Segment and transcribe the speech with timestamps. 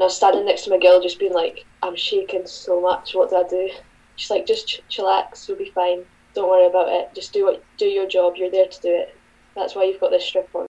[0.00, 3.14] And I was standing next to my girl, just being like, I'm shaking so much.
[3.14, 3.68] What do I do?
[4.16, 6.06] She's like, just ch- chillax, you'll be fine.
[6.34, 7.14] Don't worry about it.
[7.14, 8.36] Just do what do your job.
[8.38, 9.14] You're there to do it.
[9.54, 10.69] That's why you've got this strip on.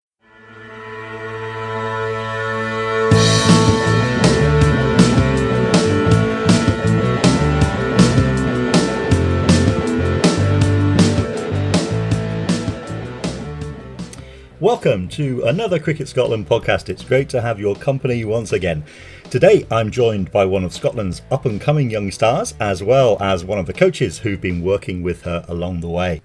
[14.65, 16.89] Welcome to another Cricket Scotland podcast.
[16.89, 18.83] It's great to have your company once again.
[19.29, 23.45] Today I'm joined by one of Scotland's up and coming young stars, as well as
[23.45, 26.23] one of the coaches who've been working with her along the way.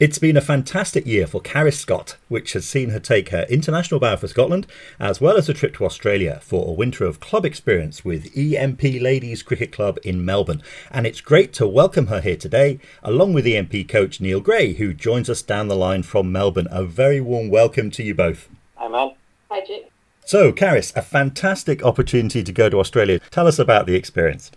[0.00, 4.00] It's been a fantastic year for Charis Scott, which has seen her take her international
[4.00, 4.66] bow for Scotland,
[4.98, 8.82] as well as a trip to Australia for a winter of club experience with EMP
[8.82, 10.64] Ladies Cricket Club in Melbourne.
[10.90, 14.94] And it's great to welcome her here today, along with EMP coach Neil Gray, who
[14.94, 16.66] joins us down the line from Melbourne.
[16.72, 18.48] A very warm welcome to you both.
[18.74, 19.12] Hi, man.
[19.48, 19.92] Hi, Jake.
[20.26, 23.20] So, Charis, a fantastic opportunity to go to Australia.
[23.30, 24.50] Tell us about the experience.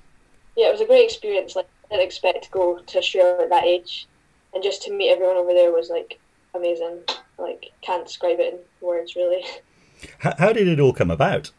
[0.55, 1.55] Yeah, it was a great experience.
[1.55, 4.07] Like I didn't expect to go to Australia at that age,
[4.53, 6.20] and just to meet everyone over there was like
[6.53, 7.00] amazing.
[7.38, 9.44] Like can't describe it in words really.
[10.23, 11.52] H- how did it all come about?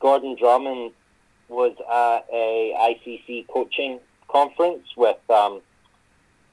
[0.00, 0.92] Gordon Drummond
[1.48, 5.60] was at a ICC coaching conference with um,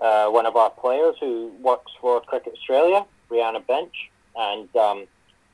[0.02, 3.94] uh, one of our players who works for Cricket Australia, Brianna Bench,
[4.36, 5.06] and um,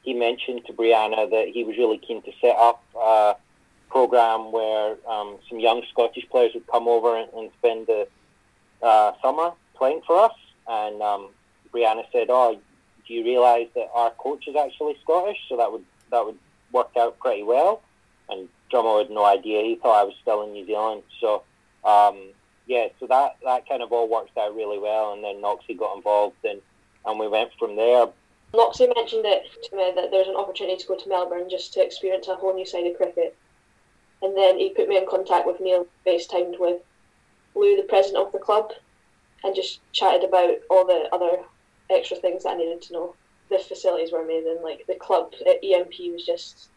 [0.03, 3.36] he mentioned to Brianna that he was really keen to set up a
[3.89, 8.08] program where um, some young Scottish players would come over and, and spend the
[8.81, 10.33] uh, summer playing for us.
[10.67, 11.29] And um,
[11.73, 12.57] Brianna said, "Oh,
[13.07, 15.38] do you realise that our coach is actually Scottish?
[15.49, 16.38] So that would that would
[16.71, 17.81] work out pretty well."
[18.29, 19.63] And Drummer had no idea.
[19.63, 21.03] He thought I was still in New Zealand.
[21.19, 21.44] So
[21.83, 22.29] um,
[22.67, 25.13] yeah, so that that kind of all worked out really well.
[25.13, 26.61] And then Noxie got involved, and
[27.05, 28.07] and we went from there.
[28.53, 31.83] Noxie mentioned it to me that there's an opportunity to go to Melbourne just to
[31.83, 33.35] experience a whole new side of cricket.
[34.21, 36.81] And then he put me in contact with Neil, FaceTimed with
[37.55, 38.71] Lou, the president of the club,
[39.44, 41.44] and just chatted about all the other
[41.90, 43.16] extra things that I needed to know.
[43.50, 44.59] The facilities were amazing.
[44.63, 46.69] Like the club at EMP was just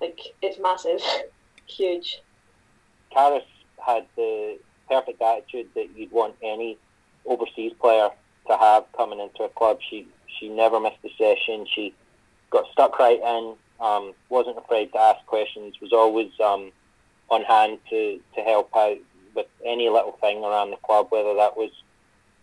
[0.00, 1.00] like it's massive,
[1.66, 2.20] huge.
[3.12, 3.44] Charis
[3.84, 6.78] had the perfect attitude that you'd want any
[7.26, 8.08] overseas player
[8.48, 9.78] to have coming into a club.
[9.88, 10.06] She
[10.38, 11.66] she never missed a session.
[11.72, 11.94] She
[12.50, 13.54] got stuck right in.
[13.80, 15.74] Um, wasn't afraid to ask questions.
[15.80, 16.72] Was always um,
[17.30, 18.98] on hand to, to help out
[19.34, 21.70] with any little thing around the club, whether that was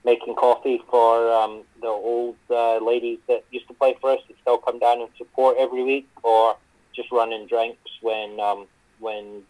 [0.04, 4.36] making coffee for um, the old uh, ladies that used to play for us that
[4.42, 6.56] still come down and support every week, or
[6.96, 8.66] just running drinks when um,
[9.00, 9.44] when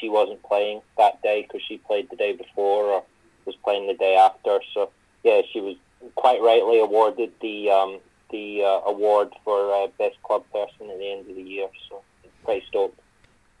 [0.00, 3.04] she wasn't playing that day because she played the day before or
[3.46, 4.60] was playing the day after.
[4.72, 4.90] So
[5.22, 5.76] yeah, she was
[6.14, 7.98] quite rightly awarded the um,
[8.30, 11.68] the uh, award for uh, best club person at the end of the year.
[11.88, 12.02] So
[12.44, 12.98] pretty stoked.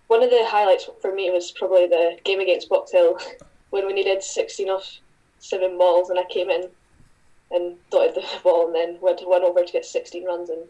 [0.08, 3.18] One of the highlights for me was probably the game against Box Hill
[3.70, 4.98] when we needed 16 off
[5.44, 6.68] seven balls and I came in
[7.50, 10.62] and dotted the ball and then went to one over to get 16 runs and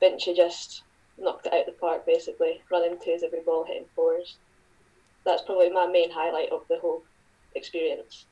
[0.00, 0.82] Vinchy just
[1.18, 4.36] knocked it out of the park basically, running twos every ball, hitting fours.
[5.24, 7.02] That's probably my main highlight of the whole
[7.54, 8.26] experience.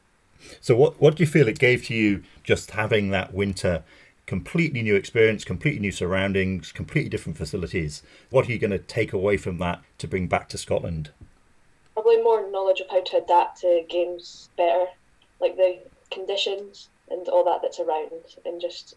[0.61, 3.85] So, what what do you feel it gave to you just having that winter?
[4.27, 8.03] Completely new experience, completely new surroundings, completely different facilities.
[8.31, 11.11] What are you going to take away from that to bring back to Scotland?
[11.95, 14.87] Probably more knowledge of how to adapt to games better,
[15.41, 15.79] like the
[16.11, 18.11] conditions and all that that's around,
[18.45, 18.95] and just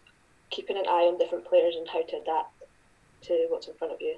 [0.50, 2.52] keeping an eye on different players and how to adapt
[3.22, 4.16] to what's in front of you.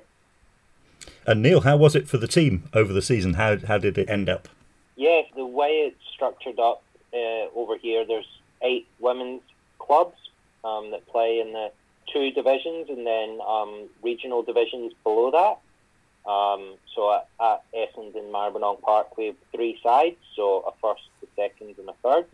[1.26, 3.34] And Neil, how was it for the team over the season?
[3.34, 4.48] How how did it end up?
[4.96, 6.82] Yeah, the way it's structured up
[7.12, 8.28] uh, over here, there's
[8.62, 9.42] eight women's
[9.78, 10.16] clubs
[10.64, 11.70] um, that play in the
[12.12, 16.30] two divisions and then um, regional divisions below that.
[16.30, 21.02] Um, so at, at Essendon Maribyrnong Park, we have three sides, so a first,
[21.36, 22.26] a second, and a third.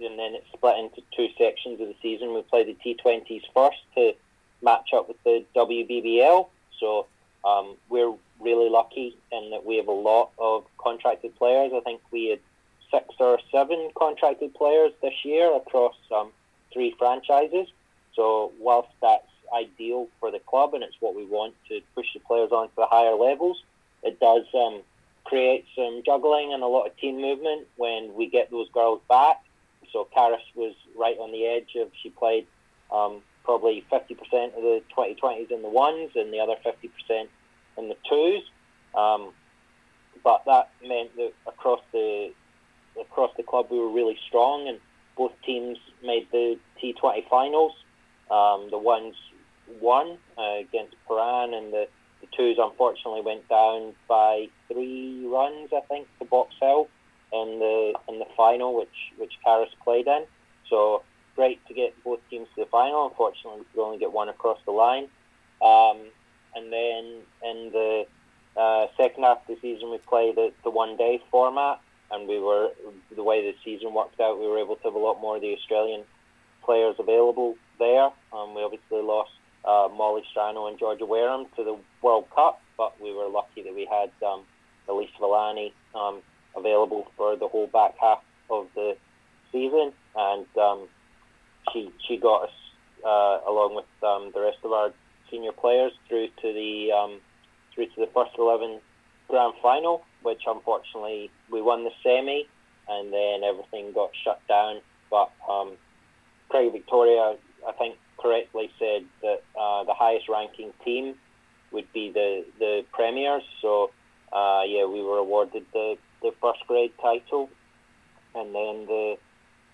[0.00, 2.34] And then it's split into two sections of the season.
[2.34, 4.14] We play the T20s first to
[4.62, 6.48] match up with the WBBL.
[6.78, 7.06] So
[7.44, 11.72] um, we're really lucky in that we have a lot of contracted players.
[11.74, 12.40] I think we had
[12.90, 16.30] six or seven contracted players this year across um,
[16.72, 17.68] three franchises.
[18.14, 22.20] So whilst that's ideal for the club and it's what we want to push the
[22.20, 23.62] players on to the higher levels,
[24.02, 24.80] it does um,
[25.28, 29.42] create some juggling and a lot of team movement when we get those girls back.
[29.92, 32.46] So Charis was right on the edge of she played
[32.90, 34.10] um, probably 50%
[34.56, 37.28] of the 2020s in the ones and the other 50%
[37.76, 38.42] in the twos.
[38.94, 39.32] Um,
[40.24, 42.32] but that meant that across the
[43.00, 44.78] across the club we were really strong, and
[45.16, 47.72] both teams made the T20 finals.
[48.30, 49.14] Um, the ones
[49.80, 51.88] won uh, against Prahran, and the
[52.20, 56.88] the twos unfortunately went down by three runs, I think, to Box Hill
[57.32, 60.24] in the in the final, which which Charis played in.
[60.68, 61.02] So
[61.36, 63.06] great to get both teams to the final.
[63.06, 65.08] Unfortunately, we only get one across the line.
[65.62, 65.98] Um,
[66.54, 68.06] and then in the
[68.56, 71.80] uh, second half of the season, we played the, the one day format,
[72.10, 72.70] and we were
[73.14, 74.40] the way the season worked out.
[74.40, 76.02] We were able to have a lot more of the Australian
[76.64, 78.10] players available there.
[78.32, 79.30] Um, we obviously lost
[79.68, 83.74] uh, Molly Strano and Georgia Wareham to the World Cup, but we were lucky that
[83.74, 84.42] we had um,
[84.88, 86.22] Elise Villani um,
[86.56, 88.96] available for the whole back half of the
[89.52, 90.88] season, and um,
[91.72, 92.56] she she got us
[93.04, 94.90] uh, along with um, the rest of our
[95.30, 97.20] senior players through to the um,
[97.74, 98.80] through to the first eleven
[99.28, 102.48] grand final, which unfortunately we won the semi,
[102.88, 104.80] and then everything got shut down.
[105.10, 105.72] But um,
[106.48, 107.36] Cricket Victoria,
[107.66, 111.14] I think, correctly said that uh, the highest ranking team
[111.72, 113.42] would be the the premiers.
[113.62, 113.90] So
[114.32, 117.48] uh, yeah, we were awarded the, the first grade title,
[118.34, 119.16] and then the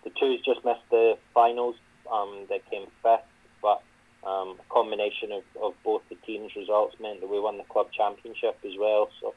[0.05, 1.77] the twos just missed the finals.
[2.13, 3.25] Um, they came fifth,
[3.63, 3.83] but
[4.27, 7.89] um, a combination of, of both the teams' results meant that we won the club
[7.93, 9.09] championship as well.
[9.21, 9.35] So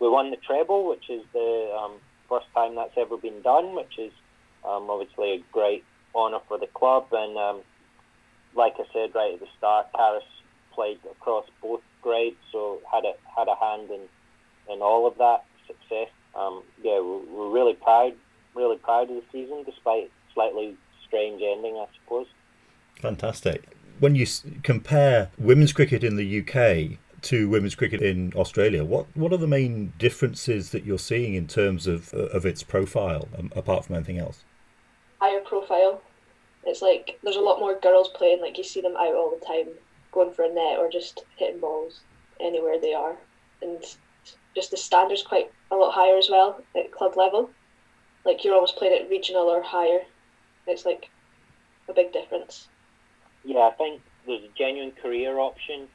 [0.00, 1.92] we won the treble, which is the um,
[2.28, 4.12] first time that's ever been done, which is
[4.64, 5.84] um, obviously a great
[6.14, 7.06] honour for the club.
[7.12, 7.60] And um,
[8.54, 10.24] like I said right at the start, Charis
[10.74, 14.00] played across both grades, so had a had a hand in
[14.72, 16.08] in all of that success.
[16.34, 18.14] Um, yeah, we're, we're really proud,
[18.54, 22.26] really proud of the season, despite slightly strange ending, I suppose.
[23.00, 23.64] Fantastic.
[23.98, 24.26] When you
[24.62, 29.48] compare women's cricket in the UK to women's cricket in Australia, what what are the
[29.48, 34.18] main differences that you're seeing in terms of of its profile, um, apart from anything
[34.18, 34.44] else?
[35.20, 36.00] Higher profile.
[36.68, 38.40] It's like there's a lot more girls playing.
[38.42, 39.68] Like you see them out all the time,
[40.12, 42.00] going for a net or just hitting balls
[42.40, 43.16] anywhere they are,
[43.62, 43.82] and
[44.54, 47.50] just the standards quite a lot higher as well at club level.
[48.24, 50.00] Like you're always playing at regional or higher.
[50.66, 51.08] It's like
[51.88, 52.68] a big difference.
[53.44, 55.88] Yeah, I think there's a genuine career option.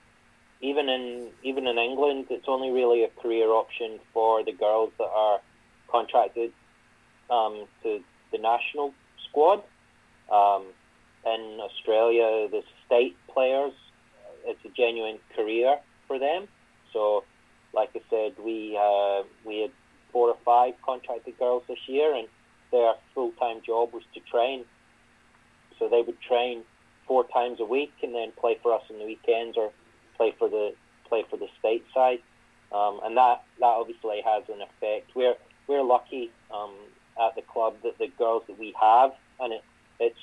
[0.61, 5.11] Even in even in England, it's only really a career option for the girls that
[5.13, 5.39] are
[5.87, 6.51] contracted
[7.29, 8.93] um, to the national
[9.29, 9.61] squad.
[10.31, 10.65] Um,
[11.25, 13.73] in Australia, the state players,
[14.45, 15.77] it's a genuine career
[16.07, 16.47] for them.
[16.91, 17.23] So,
[17.73, 19.71] like I said, we uh, we had
[20.11, 22.27] four or five contracted girls this year, and
[22.71, 24.65] their full time job was to train.
[25.79, 26.63] So they would train
[27.07, 29.71] four times a week and then play for us on the weekends or
[30.17, 30.73] play for the
[31.07, 32.19] play for the state side.
[32.71, 35.11] Um, and that, that obviously has an effect.
[35.15, 35.35] We're
[35.67, 36.73] we're lucky um,
[37.23, 39.63] at the club that the girls that we have, and it,
[39.99, 40.19] it's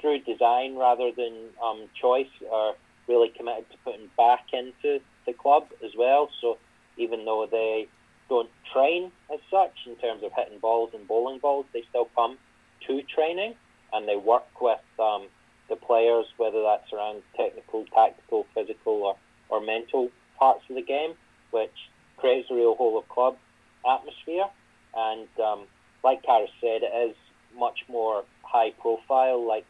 [0.00, 2.74] through design rather than um, choice, are
[3.08, 6.30] really committed to putting back into the club as well.
[6.40, 6.58] So
[6.96, 7.88] even though they
[8.30, 11.66] don't train as such in terms of hitting balls and bowling balls.
[11.74, 12.38] They still come
[12.86, 13.54] to training
[13.92, 15.26] and they work with um,
[15.68, 19.16] the players, whether that's around technical, tactical, physical, or,
[19.48, 21.14] or mental parts of the game,
[21.50, 21.74] which
[22.16, 23.36] creates a real whole of club
[23.84, 24.46] atmosphere.
[24.94, 25.66] And um,
[26.04, 27.16] like Charis said, it is
[27.58, 29.46] much more high profile.
[29.46, 29.66] Like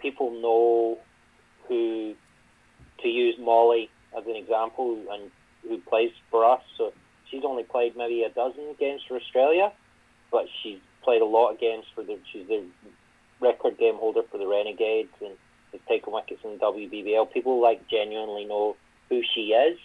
[0.00, 0.98] people know
[1.68, 2.14] who
[3.02, 5.30] to use Molly as an example and
[5.68, 6.62] who plays for us.
[6.78, 6.92] So
[7.32, 9.72] she's only played maybe a dozen games for Australia,
[10.30, 12.18] but she's played a lot of games for the.
[12.32, 12.64] She's the
[13.40, 15.34] record game holder for the Renegades and
[15.72, 17.32] has taken wickets in the WBBL.
[17.32, 18.76] People like genuinely know
[19.08, 19.78] who she is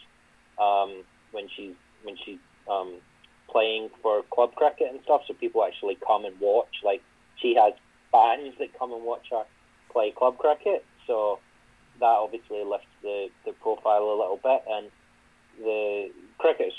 [0.61, 2.39] um, when she's when she's
[2.69, 2.95] um,
[3.49, 5.21] playing for club cricket and stuff.
[5.27, 6.81] So people actually come and watch.
[6.83, 7.01] Like
[7.41, 7.73] she has
[8.11, 9.43] fans that come and watch her
[9.91, 10.85] play club cricket.
[11.05, 11.39] So
[11.99, 14.91] that obviously lifts the, the profile a little bit and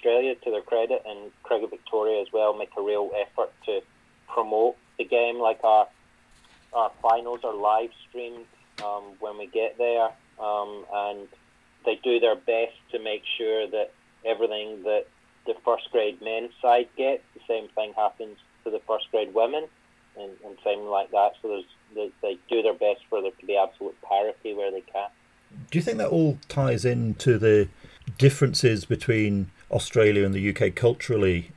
[0.09, 3.81] Australia, to their credit, and Cricket Victoria as well, make a real effort to
[4.27, 5.39] promote the game.
[5.39, 5.87] Like our
[6.73, 8.47] our finals are live streamed
[8.85, 10.11] um, when we get there,
[10.41, 11.29] um, and
[11.85, 13.93] they do their best to make sure that
[14.25, 15.07] everything that
[15.47, 19.67] the first grade men's side gets, the same thing happens to the first grade women,
[20.19, 21.33] and, and same like that.
[21.43, 24.83] So there's they, they do their best for there to be absolute parity where they
[24.83, 25.09] can.
[25.71, 27.69] Do you think that all ties into the
[28.19, 31.53] differences between Australia and the UK culturally?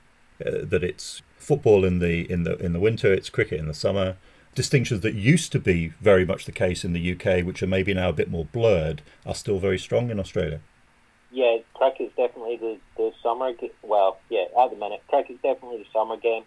[0.45, 3.73] Uh, that it's football in the in the in the winter, it's cricket in the
[3.73, 4.17] summer.
[4.55, 7.93] Distinctions that used to be very much the case in the UK, which are maybe
[7.93, 10.59] now a bit more blurred, are still very strong in Australia.
[11.31, 13.51] Yeah, cricket is definitely the, the summer.
[13.83, 16.43] Well, yeah, at the minute, cricket is definitely the summer game,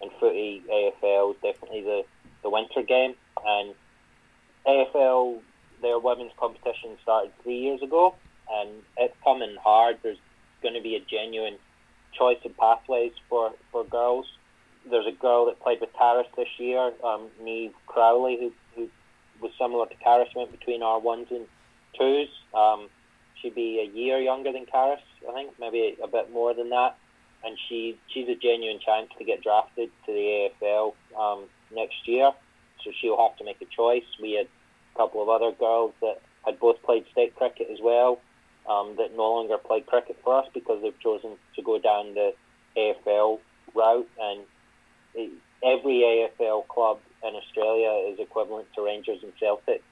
[0.00, 2.04] and footy AFL is definitely the
[2.42, 3.14] the winter game.
[3.46, 3.74] And
[4.66, 5.40] AFL,
[5.80, 8.14] their women's competition started three years ago,
[8.50, 9.98] and it's coming hard.
[10.02, 10.18] There's
[10.62, 11.56] going to be a genuine
[12.16, 14.26] choice of pathways for, for girls.
[14.88, 18.88] There's a girl that played with Charis this year, um, Neve Crowley, who, who
[19.40, 21.46] was similar to Charis, went between our ones and
[21.98, 22.28] twos.
[22.54, 22.88] Um,
[23.40, 26.96] she'd be a year younger than Charis, I think, maybe a bit more than that.
[27.44, 32.32] And she she's a genuine chance to get drafted to the AFL um, next year.
[32.82, 34.02] So she'll have to make a choice.
[34.20, 38.20] We had a couple of other girls that had both played state cricket as well
[38.68, 42.34] um, that no longer play cricket for us because they've chosen to go down the
[42.76, 43.38] AFL
[43.74, 44.08] route.
[44.20, 44.42] And
[45.64, 49.82] every AFL club in Australia is equivalent to Rangers and Celtic.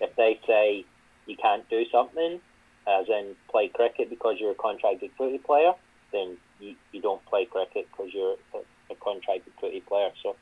[0.00, 0.84] If they say
[1.26, 2.40] you can't do something,
[2.86, 5.72] as in play cricket because you're a contracted footy player,
[6.12, 10.10] then you, you don't play cricket because you're a, contracted footy player.
[10.22, 10.34] So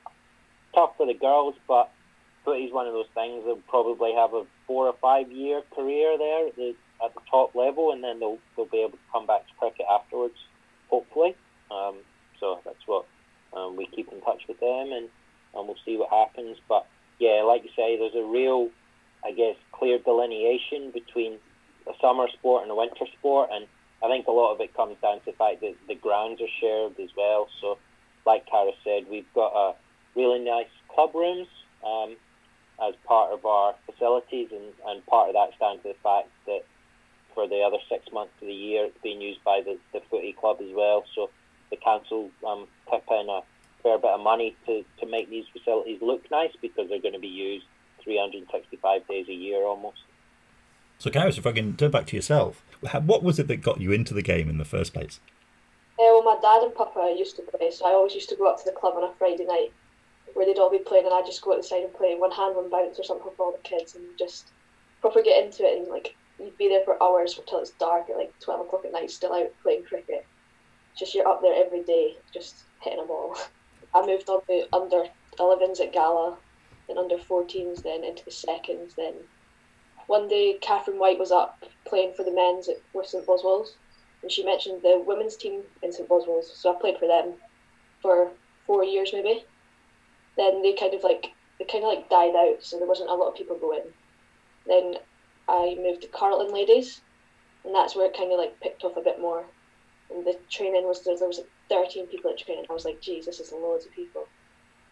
[0.74, 1.90] tough for the girls, but
[2.44, 3.44] footy's one of those things.
[3.44, 6.48] They'll probably have a four or five year career there
[7.04, 9.86] at the top level, and then they'll they'll be able to come back to cricket
[9.90, 10.36] afterwards,
[10.88, 11.34] hopefully.
[11.70, 11.96] Um,
[12.40, 13.06] so that's what
[13.52, 15.08] um, we keep in touch with them, and
[15.54, 16.56] and we'll see what happens.
[16.68, 16.86] But
[17.18, 18.68] yeah, like you say, there's a real,
[19.24, 21.38] I guess, clear delineation between
[21.86, 23.66] a summer sport and a winter sport, and
[24.02, 26.52] I think a lot of it comes down to the fact that the grounds are
[26.60, 27.48] shared as well.
[27.60, 27.78] So,
[28.26, 29.74] like Charis said, we've got a
[30.14, 31.48] really nice club rooms
[31.84, 32.16] um,
[32.82, 36.64] as part of our facilities, and, and part of that's down to the fact that
[37.36, 40.32] for the other six months of the year, it's being used by the, the footy
[40.32, 41.04] club as well.
[41.14, 41.30] So
[41.70, 43.42] the council um, tip in a
[43.82, 47.20] fair bit of money to, to make these facilities look nice because they're going to
[47.20, 47.66] be used
[48.02, 49.98] 365 days a year almost.
[50.98, 52.64] So, Charis, if I can turn back to yourself,
[53.04, 55.20] what was it that got you into the game in the first place?
[55.98, 58.48] Uh, well, my dad and Papa used to play, so I always used to go
[58.48, 59.72] up to the club on a Friday night
[60.32, 62.30] where they'd all be playing, and I'd just go out the side and play one
[62.30, 64.48] hand, one bounce or something for all the kids, and just
[65.02, 65.78] proper get into it.
[65.78, 68.92] And like you'd be there for hours until it's dark at like twelve o'clock at
[68.92, 70.26] night, still out playing cricket.
[70.96, 73.36] Just you're up there every day, just hitting a ball.
[73.94, 75.04] I moved on to under
[75.38, 76.36] 11s at Gala,
[76.88, 78.94] then under 14s, then into the seconds.
[78.94, 79.14] Then
[80.06, 83.74] one day, Catherine White was up playing for the men's at with St Boswell's,
[84.22, 86.50] and she mentioned the women's team in St Boswell's.
[86.54, 87.34] So I played for them
[88.00, 88.30] for
[88.66, 89.44] four years maybe.
[90.36, 93.14] Then they kind of like they kind of like died out, so there wasn't a
[93.14, 93.82] lot of people going.
[94.66, 94.96] Then
[95.48, 97.00] I moved to Carlton Ladies,
[97.64, 99.44] and that's where it kind of like picked off a bit more.
[100.10, 102.64] And the training was there, there was like 13 people at training.
[102.68, 104.26] I was like, geez, this is loads of people.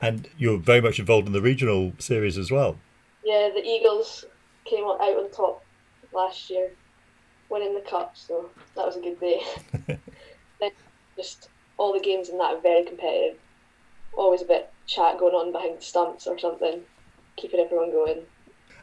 [0.00, 2.76] And you're very much involved in the regional series as well.
[3.24, 4.24] Yeah, the Eagles
[4.64, 5.64] came out on top
[6.12, 6.70] last year,
[7.48, 9.40] winning the cup, so that was a good day.
[10.60, 10.70] then
[11.16, 13.38] just all the games in that are very competitive.
[14.12, 16.82] Always a bit chat going on behind the stumps or something,
[17.36, 18.22] keeping everyone going.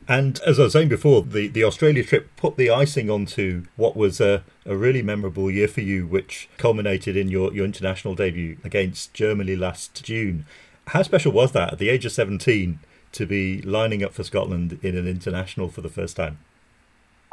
[0.08, 3.96] And as I was saying before, the, the Australia trip put the icing onto what
[3.96, 8.58] was a, a really memorable year for you, which culminated in your, your international debut
[8.63, 10.46] against Germany last June.
[10.88, 12.79] How special was that at the age of 17
[13.13, 16.39] to be lining up for Scotland in an international for the first time?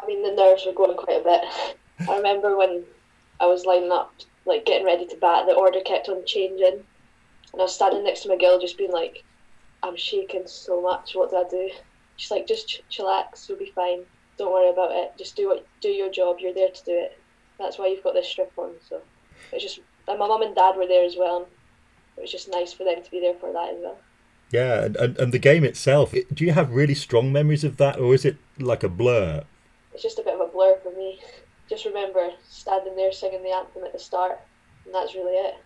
[0.03, 2.09] I mean, the nerves were going quite a bit.
[2.09, 2.85] I remember when
[3.41, 4.13] I was lining up,
[4.45, 6.85] like getting ready to bat, the order kept on changing.
[7.53, 9.25] And I was standing next to McGill, just being like,
[9.83, 11.15] I'm shaking so much.
[11.15, 11.71] What do I do?
[12.19, 14.03] She's like, just ch- chillax, you'll be fine.
[14.37, 15.13] Don't worry about it.
[15.17, 16.37] Just do what do your job.
[16.41, 17.19] You're there to do it.
[17.59, 18.75] That's why you've got this strip on.
[18.89, 19.01] So
[19.53, 21.49] it's just and my mum and dad were there as well.
[22.17, 23.99] It was just nice for them to be there for that as well.
[24.51, 27.99] Yeah, and, and, and the game itself, do you have really strong memories of that,
[27.99, 29.45] or is it like a blur?
[29.93, 31.21] It's just a bit of a blur for me.
[31.69, 34.41] Just remember standing there singing the anthem at the start,
[34.87, 35.57] and that's really it.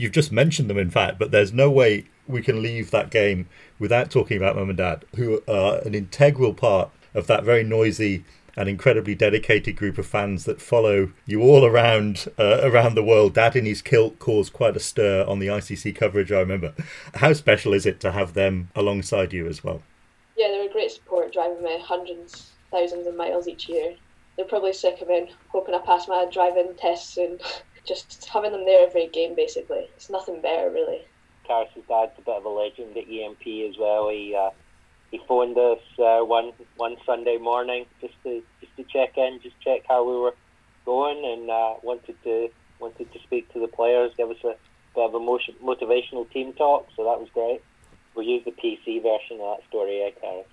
[0.00, 3.50] You've just mentioned them, in fact, but there's no way we can leave that game
[3.78, 8.24] without talking about mum and dad, who are an integral part of that very noisy
[8.56, 13.34] and incredibly dedicated group of fans that follow you all around uh, around the world.
[13.34, 16.32] Dad in his kilt caused quite a stir on the ICC coverage.
[16.32, 16.72] I remember.
[17.16, 19.82] How special is it to have them alongside you as well?
[20.34, 23.96] Yeah, they're a great support, driving me hundreds, thousands of miles each year.
[24.36, 27.38] They're probably sick of me, hoping I pass my driving test soon.
[27.84, 29.88] Just having them there every game, basically.
[29.96, 31.02] It's nothing better, really.
[31.46, 34.08] Charis's dad's a bit of a legend at EMP as well.
[34.08, 34.50] He uh,
[35.10, 39.58] he phoned us uh, one one Sunday morning just to just to check in, just
[39.60, 40.34] check how we were
[40.84, 44.54] going, and uh, wanted to wanted to speak to the players, give us a
[44.94, 46.88] bit of a motion, motivational team talk.
[46.96, 47.62] So that was great.
[48.14, 50.46] We'll use the PC version of that story, eh, Charis?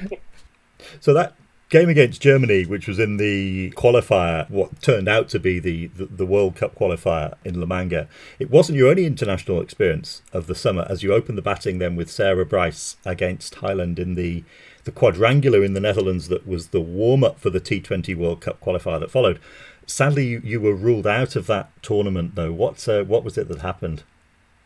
[1.00, 1.34] so that
[1.72, 6.04] game against Germany, which was in the qualifier, what turned out to be the, the,
[6.04, 10.54] the, World Cup qualifier in La Manga, it wasn't your only international experience of the
[10.54, 14.44] summer as you opened the batting then with Sarah Bryce against Thailand in the,
[14.84, 18.60] the quadrangular in the Netherlands that was the warm up for the T20 World Cup
[18.60, 19.40] qualifier that followed.
[19.86, 22.52] Sadly, you, you were ruled out of that tournament, though.
[22.52, 24.02] What, uh, what was it that happened?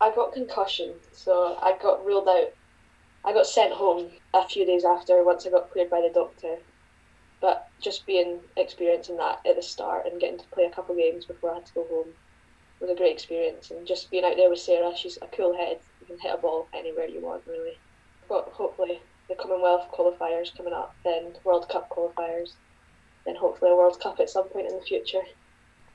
[0.00, 2.52] I got concussion, so I got ruled out.
[3.24, 6.58] I got sent home a few days after once I got cleared by the doctor.
[7.40, 11.00] But just being experiencing that at the start and getting to play a couple of
[11.00, 12.08] games before I had to go home
[12.80, 13.70] was a great experience.
[13.70, 15.78] And just being out there with Sarah, she's a cool head.
[16.00, 17.78] You can hit a ball anywhere you want, really.
[18.28, 22.52] But hopefully the Commonwealth qualifiers coming up, then World Cup qualifiers,
[23.24, 25.22] then hopefully a World Cup at some point in the future.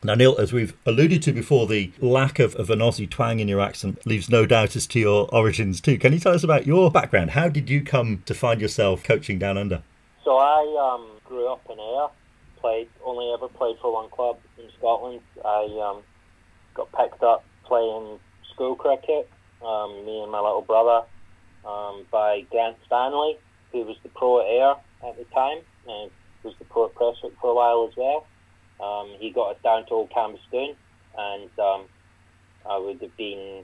[0.04, 3.48] Now, Neil, as we've alluded to before, the lack of, of an Aussie twang in
[3.48, 6.00] your accent leaves no doubt as to your origins too.
[6.00, 7.32] Can you tell us about your background?
[7.32, 9.84] How did you come to find yourself coaching down under?
[10.26, 12.10] So I um, grew up in Ayr,
[12.60, 15.22] played only ever played for one club in Scotland.
[15.44, 16.04] I um,
[16.76, 18.20] got picked up playing
[18.54, 19.30] school cricket,
[19.66, 21.08] um, me and my little brother,
[21.66, 23.38] um, by Grant Stanley,
[23.72, 24.76] who was the pro at Ayr
[25.10, 26.12] at the time, and
[26.44, 28.28] was the pro at Prestwick for a while as well.
[28.84, 30.76] Um, he got us down to Old Cambusdoon,
[31.18, 31.86] and um,
[32.70, 33.64] I would have been,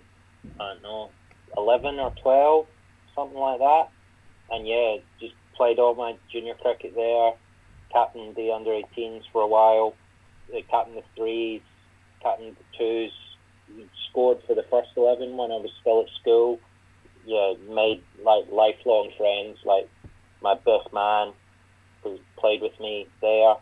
[0.57, 1.09] I don't know,
[1.57, 2.65] 11 or 12,
[3.13, 3.89] something like that.
[4.51, 7.33] And yeah, just played all my junior cricket there,
[7.91, 9.93] captained the under 18s for a while,
[10.69, 11.61] captained the threes,
[12.21, 13.11] captained the twos,
[14.09, 16.59] scored for the first 11 when I was still at school.
[17.25, 19.89] Yeah, made like lifelong friends, like
[20.41, 21.33] my best man
[22.03, 23.55] who played with me there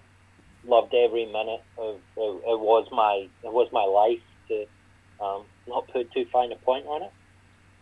[0.68, 4.66] loved every minute of it, it was my it was my life to
[5.24, 7.12] um, not put too fine a point on it.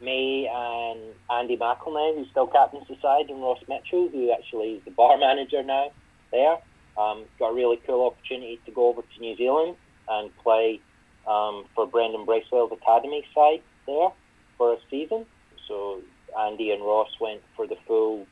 [0.01, 4.85] Me and Andy McElnay, who still captains the side, and Ross Mitchell, who actually is
[4.85, 5.91] the bar manager now
[6.33, 6.57] there,
[6.97, 9.77] um, got a really cool opportunity to go over to New Zealand
[10.09, 10.81] and play
[11.27, 14.09] um, for Brendon Bracewell's academy side there
[14.57, 15.25] for a season.
[15.67, 16.01] So
[16.37, 18.27] Andy and Ross went for the full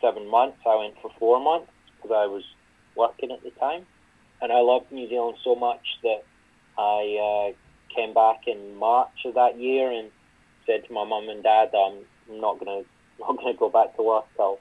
[0.00, 0.58] seven months.
[0.64, 2.44] I went for four months because I was
[2.94, 3.86] working at the time
[4.40, 6.22] and I loved New Zealand so much that
[6.78, 10.10] I uh, came back in March of that year and
[10.66, 12.04] said to my mum and dad, I'm
[12.40, 12.82] not gonna
[13.20, 14.26] not gonna go back to work.
[14.38, 14.58] I'll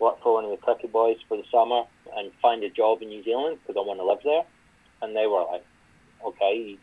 [0.00, 1.82] work for one of the cricket boys for the summer
[2.16, 4.44] and find a job in New Zealand because I want to live there.
[5.02, 5.64] And they were like,
[6.24, 6.78] okay.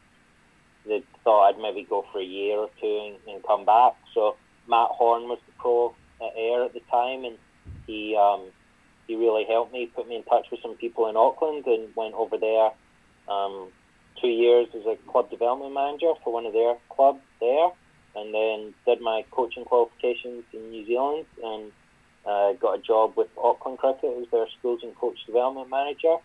[0.87, 3.93] They thought I'd maybe go for a year or two and, and come back.
[4.13, 4.35] So
[4.69, 7.37] Matt Horn was the pro at Ayr at the time, and
[7.87, 8.51] he um,
[9.07, 12.13] he really helped me, put me in touch with some people in Auckland, and went
[12.13, 12.69] over there
[13.27, 13.69] um,
[14.21, 17.69] two years as a club development manager for one of their clubs there,
[18.15, 21.71] and then did my coaching qualifications in New Zealand and
[22.25, 26.15] uh, got a job with Auckland Cricket as their schools and coach development manager.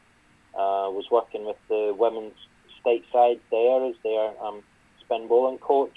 [0.53, 2.35] Uh, was working with the women's
[2.81, 4.63] state side there as their um,
[5.01, 5.97] spin bowling coach.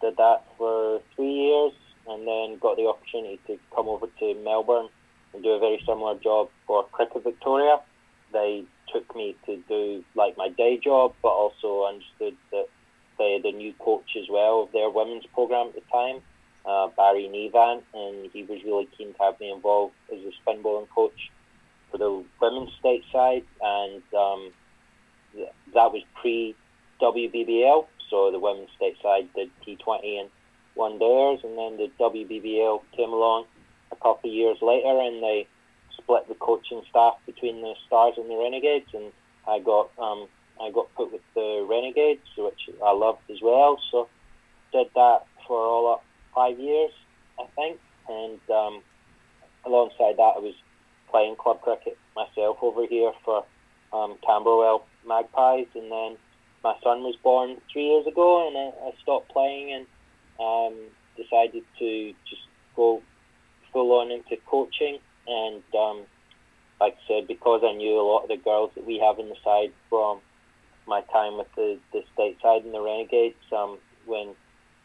[0.00, 1.72] Did that for three years,
[2.08, 4.88] and then got the opportunity to come over to Melbourne
[5.34, 7.80] and do a very similar job for Cricket Victoria.
[8.32, 12.66] They took me to do like my day job, but also understood that
[13.18, 16.20] they had a new coach as well of their women's program at the time,
[16.64, 20.62] uh, Barry Nevan, and he was really keen to have me involved as a spin
[20.62, 21.30] bowling coach
[21.90, 24.52] for the women's state side, and um,
[25.34, 26.54] th- that was pre
[27.00, 27.86] WBBL.
[28.10, 30.30] So the women's state side did T20 and
[30.74, 33.46] one theirs, and then the WBBL came along
[33.90, 35.46] a couple of years later, and they
[35.98, 39.12] split the coaching staff between the Stars and the Renegades, and
[39.46, 40.28] I got um,
[40.60, 43.78] I got put with the Renegades, which I loved as well.
[43.90, 44.08] So
[44.72, 46.90] did that for all up five years,
[47.38, 48.82] I think, and um,
[49.64, 50.54] alongside that, I was
[51.10, 53.44] playing club cricket myself over here for
[53.92, 56.16] um, Camberwell Magpies, and then
[56.64, 59.86] my son was born three years ago, and I, I stopped playing and
[60.40, 60.74] um,
[61.16, 62.42] decided to just
[62.76, 63.02] go
[63.72, 66.02] full on into coaching, and um,
[66.80, 69.28] like I said, because I knew a lot of the girls that we have in
[69.28, 70.20] the side from
[70.86, 74.34] my time with the, the state side and the Renegades, um, when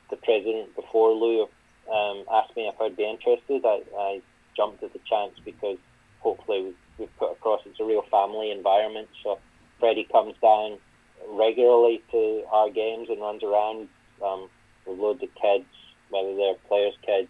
[0.09, 1.43] the president before Lou
[1.91, 4.21] um, asked me if I'd be interested, I, I
[4.55, 5.77] jumped at the chance because
[6.19, 9.07] hopefully we've, we've put across it's a real family environment.
[9.23, 9.39] So
[9.79, 10.77] Freddie comes down
[11.29, 13.89] regularly to our games and runs around
[14.23, 14.49] um,
[14.85, 15.65] with loads of kids,
[16.09, 17.29] whether they're players' kids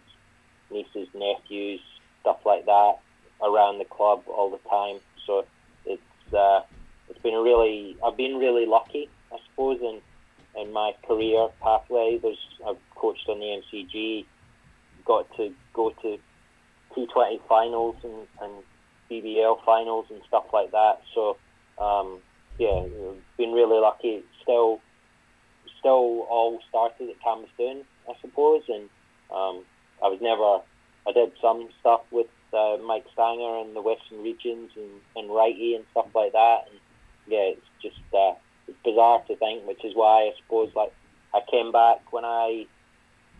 [0.70, 1.80] nieces, nephews,
[2.20, 2.94] stuff like that
[3.42, 5.00] around the club all the time.
[5.26, 5.44] So
[5.84, 6.60] it's uh,
[7.08, 10.00] it's been a really I've been really lucky, I suppose, in
[10.60, 12.18] in my career pathway.
[12.20, 14.24] There's I've coached on the MCG,
[15.04, 16.18] got to go to
[16.96, 18.52] T20 finals and, and
[19.10, 21.00] BBL finals and stuff like that.
[21.14, 21.36] So
[21.80, 22.20] um,
[22.58, 22.84] yeah,
[23.36, 24.22] been really lucky.
[24.42, 24.80] Still,
[25.78, 28.88] still all started at Cambusdoon, I suppose, and
[29.30, 29.64] um,
[30.02, 30.62] I was never.
[31.06, 35.74] I did some stuff with uh, Mike Stanger in the Western regions and, and Righty
[35.74, 36.78] and stuff like that, and
[37.26, 38.34] yeah, it's just uh,
[38.84, 40.92] bizarre to think, which is why I suppose like
[41.34, 42.66] I came back when I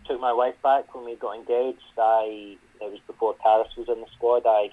[0.07, 1.81] took my wife back when we got engaged.
[1.97, 4.43] I it was before Charis was in the squad.
[4.45, 4.71] I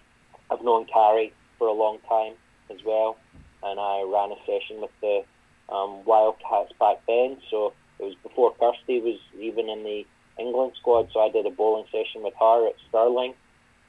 [0.51, 2.35] have known Carrie for a long time
[2.71, 3.17] as well,
[3.63, 5.25] and I ran a session with the
[5.73, 7.39] um, Wildcats back then.
[7.51, 10.07] So it was before Kirsty was even in the
[10.39, 11.09] England squad.
[11.13, 13.35] So I did a bowling session with her at Stirling,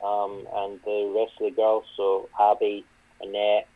[0.04, 1.86] um, and the rest of the girls.
[1.96, 2.86] So Abby,
[3.22, 3.68] Annette,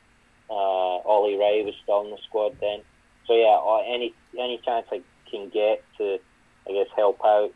[0.51, 2.81] uh, Ollie Ray was still in the squad then.
[3.25, 6.19] So yeah, uh, any any chance I can get to,
[6.67, 7.51] I guess, help out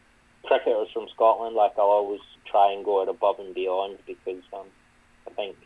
[0.46, 4.68] cricketers from Scotland, like I'll always try and go it above and beyond because um,
[5.28, 5.58] I think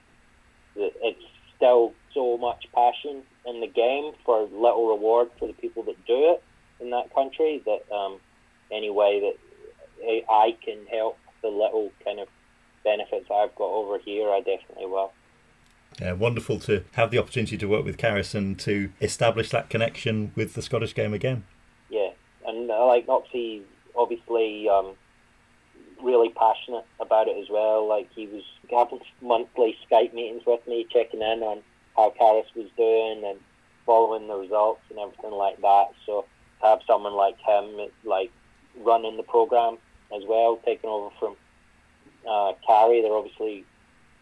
[0.75, 1.23] that it's
[1.55, 6.33] still so much passion in the game for little reward for the people that do
[6.33, 6.43] it
[6.79, 8.19] in that country that um,
[8.71, 12.27] any way that I can help the little kind of
[12.83, 15.11] benefits I've got over here, I definitely will.
[15.99, 20.31] Yeah, wonderful to have the opportunity to work with Charis and to establish that connection
[20.35, 21.43] with the Scottish game again.
[21.89, 22.11] Yeah,
[22.47, 23.63] and uh, like obviously,
[23.95, 24.93] obviously, um,
[26.01, 27.87] really passionate about it as well.
[27.87, 31.61] Like he was having monthly Skype meetings with me, checking in on
[31.97, 33.39] how Charis was doing and
[33.85, 35.87] following the results and everything like that.
[36.05, 36.25] So
[36.61, 38.31] to have someone like him, like
[38.77, 39.77] running the program
[40.15, 41.35] as well, taking over from
[42.29, 43.65] uh, Carrie, they're obviously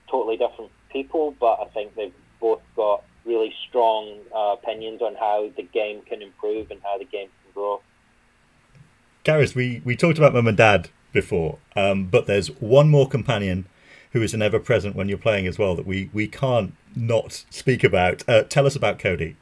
[0.10, 5.52] totally different people, but I think they've both got really strong uh, opinions on how
[5.56, 7.82] the game can improve and how the game can grow.
[9.24, 13.68] Charis, we, we talked about mum and dad before, um, but there's one more companion
[14.12, 17.44] who is an ever present when you're playing as well that we, we can't not
[17.50, 18.24] speak about.
[18.28, 19.36] Uh, tell us about Cody.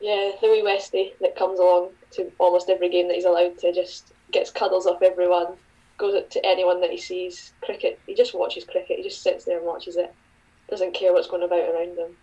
[0.00, 3.72] Yeah, the wee Westie that comes along to almost every game that he's allowed to,
[3.72, 5.54] just gets cuddles off everyone,
[5.98, 7.52] goes up to anyone that he sees.
[7.62, 10.12] Cricket, he just watches cricket, he just sits there and watches it,
[10.68, 12.16] doesn't care what's going about around him.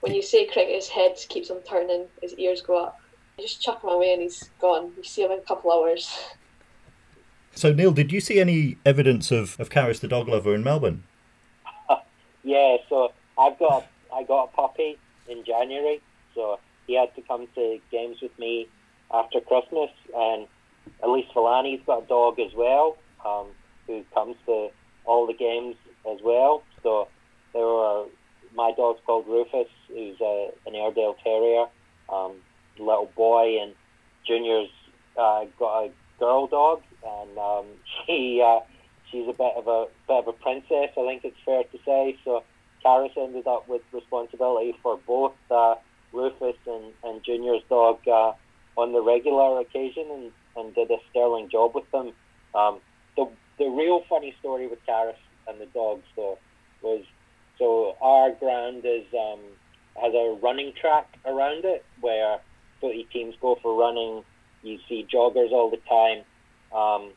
[0.00, 3.00] When you say cricket, his head keeps on turning, his ears go up.
[3.36, 4.92] You just chuck him away and he's gone.
[4.96, 6.12] You see him in a couple hours.
[7.54, 11.02] So, Neil, did you see any evidence of, of Charis the dog lover in Melbourne?
[12.44, 14.96] yeah, so I've got I got a puppy
[15.28, 16.00] in January,
[16.34, 18.68] so he had to come to games with me
[19.12, 20.46] after Christmas, and
[21.02, 23.46] Elise Villani's got a dog as well, um,
[23.86, 24.70] who comes to
[25.04, 25.76] all the games
[26.10, 26.62] as well.
[26.82, 27.08] So
[27.52, 28.06] there were
[28.54, 31.66] my dog's called Rufus, who's a, an Airedale Terrier,
[32.08, 32.36] um,
[32.78, 33.74] little boy, and
[34.26, 34.70] Junior's
[35.18, 37.66] uh, got a girl dog, and um,
[38.06, 38.60] she uh,
[39.10, 40.90] she's a bit of a bit of a princess.
[40.96, 42.16] I think it's fair to say.
[42.24, 42.42] So
[42.82, 45.74] Charis ended up with responsibility for both uh,
[46.12, 48.32] Rufus and, and Junior's dog uh,
[48.76, 52.12] on the regular occasion, and, and did a sterling job with them.
[52.54, 52.80] Um,
[53.16, 55.16] the the real funny story with Charis
[55.48, 56.38] and the dogs though
[56.82, 57.04] was
[57.58, 59.40] so our ground is um,
[60.00, 62.38] has a running track around it where
[62.80, 64.24] footy teams go for running
[64.62, 66.24] you see joggers all the time,
[66.74, 67.12] um,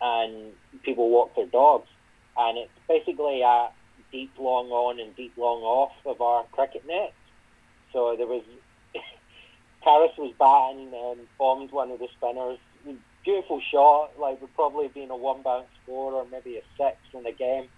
[0.00, 1.88] and people walk their dogs.
[2.36, 3.68] And it's basically a
[4.10, 7.12] deep long on and deep long off of our cricket nets.
[7.92, 8.42] So there was,
[9.84, 12.58] Charis was batting and bombed one of the spinners.
[13.24, 16.96] Beautiful shot, like would probably have been a one bounce score or maybe a six
[17.14, 17.68] in the game.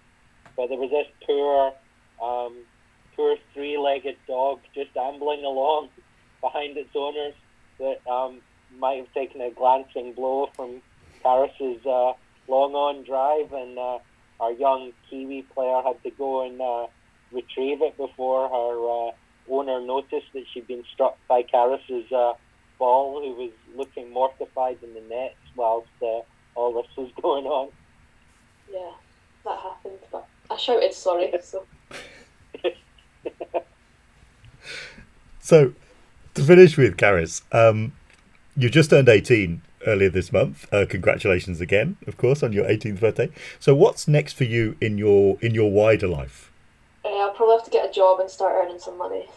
[0.55, 1.73] But there was this poor,
[2.21, 2.55] um,
[3.15, 5.89] poor three legged dog just ambling along
[6.41, 7.33] behind its owners
[7.79, 8.41] that um,
[8.79, 10.81] might have taken a glancing blow from
[11.23, 12.13] Charis's uh,
[12.47, 13.99] long on drive, and uh,
[14.39, 16.87] our young Kiwi player had to go and uh,
[17.31, 19.11] retrieve it before her uh,
[19.49, 22.33] owner noticed that she'd been struck by Charis's uh,
[22.77, 26.21] ball, who was looking mortified in the nets whilst uh,
[26.55, 27.69] all this was going on.
[28.71, 28.91] Yeah,
[29.45, 31.33] that happened, but I shouted sorry.
[31.41, 31.65] So.
[35.39, 35.73] so,
[36.33, 37.93] to finish with Charis, um,
[38.55, 40.71] you just turned 18 earlier this month.
[40.73, 43.29] Uh, congratulations again, of course, on your 18th birthday.
[43.59, 46.51] So, what's next for you in your in your wider life?
[47.03, 49.27] Uh, I'll probably have to get a job and start earning some money.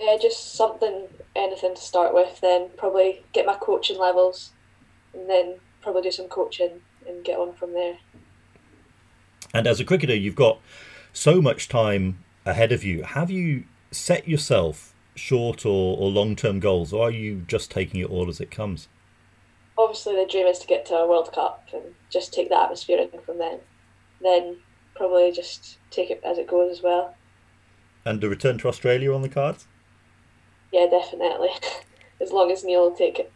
[0.00, 2.40] Yeah, just something, anything to start with.
[2.40, 4.50] Then probably get my coaching levels,
[5.14, 7.98] and then probably do some coaching and get on from there.
[9.54, 10.60] And as a cricketer, you've got
[11.12, 13.02] so much time ahead of you.
[13.02, 18.00] Have you set yourself short or, or long term goals, or are you just taking
[18.00, 18.88] it all as it comes?
[19.76, 22.98] Obviously, the dream is to get to a World Cup and just take the atmosphere
[22.98, 23.58] in from then.
[24.22, 24.56] Then
[24.94, 27.14] probably just take it as it goes as well.
[28.06, 29.66] and a return to Australia on the cards?
[30.72, 31.50] Yeah, definitely.
[32.22, 33.30] as long as Neil will take it.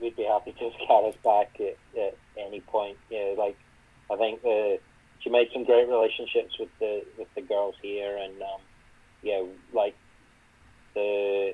[0.00, 2.96] We'd be happy to have Charis back at, at any point.
[3.10, 3.58] Yeah, like
[4.10, 4.78] I think the
[5.20, 8.60] she made some great relationships with the with the girls here, and um,
[9.22, 9.94] yeah, like
[10.94, 11.52] the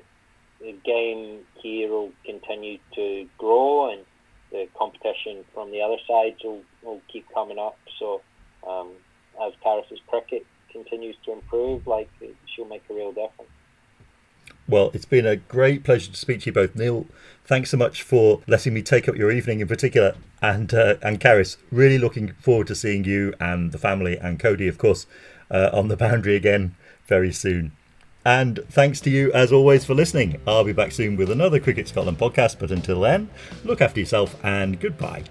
[0.59, 4.05] the game here will continue to grow, and
[4.51, 7.77] the competition from the other sides will, will keep coming up.
[7.99, 8.21] So
[8.67, 8.93] um,
[9.45, 12.09] as Charis's cricket continues to improve, like
[12.55, 13.51] she'll make a real difference.
[14.67, 17.05] Well, it's been a great pleasure to speak to you both, Neil.
[17.45, 21.21] Thanks so much for letting me take up your evening in particular, and uh, and
[21.21, 21.57] Charis.
[21.71, 25.05] Really looking forward to seeing you and the family and Cody, of course,
[25.51, 26.75] uh, on the boundary again
[27.07, 27.73] very soon.
[28.25, 30.41] And thanks to you, as always, for listening.
[30.47, 33.29] I'll be back soon with another Cricket Scotland podcast, but until then,
[33.63, 35.25] look after yourself and goodbye.